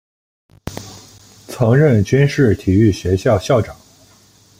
[1.45, 3.75] 曾任军事体育学校校长。